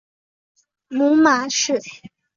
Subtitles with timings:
[0.87, 1.79] 母马氏。